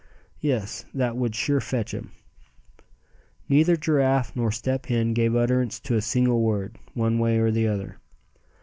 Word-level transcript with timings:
Yes, 0.39 0.85
that 0.95 1.15
would 1.15 1.35
sure 1.35 1.59
fetch 1.61 1.93
him." 1.93 2.09
Neither 3.47 3.75
Giraffe 3.77 4.35
nor 4.35 4.51
Step 4.51 4.87
Hen 4.87 5.13
gave 5.13 5.35
utterance 5.35 5.79
to 5.81 5.95
a 5.95 6.01
single 6.01 6.41
word, 6.41 6.79
one 6.95 7.19
way 7.19 7.37
or 7.37 7.51
the 7.51 7.67
other. 7.67 7.99